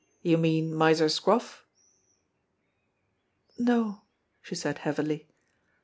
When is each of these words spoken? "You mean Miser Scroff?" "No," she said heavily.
"You 0.23 0.39
mean 0.39 0.73
Miser 0.73 1.09
Scroff?" 1.09 1.63
"No," 3.59 4.01
she 4.41 4.55
said 4.55 4.79
heavily. 4.79 5.29